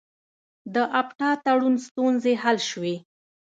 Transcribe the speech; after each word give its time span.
د 0.73 0.75
اپټا 0.99 1.29
تړون 1.43 1.75
ستونزې 1.87 2.33
حل 2.43 2.57
شوې؟ 2.69 2.95